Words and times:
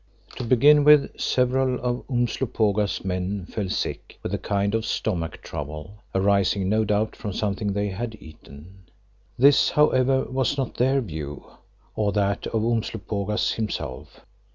To 0.37 0.43
begin 0.43 0.83
with 0.83 1.19
several 1.19 1.79
of 1.79 2.03
Umslopogaas' 2.09 3.05
men 3.05 3.45
fell 3.45 3.69
sick 3.69 4.17
with 4.23 4.33
a 4.33 4.39
kind 4.39 4.73
of 4.73 4.83
stomach 4.83 5.43
trouble, 5.43 6.01
arising 6.15 6.67
no 6.67 6.83
doubt 6.83 7.15
from 7.15 7.33
something 7.33 7.71
they 7.73 7.89
had 7.89 8.17
eaten. 8.19 8.85
This, 9.37 9.69
however, 9.69 10.23
was 10.23 10.57
not 10.57 10.73
their 10.73 11.01
view, 11.01 11.45
or 11.95 12.11
that 12.13 12.47
of 12.47 12.63
Umslopogaas 12.63 13.51
himself. 13.51 14.21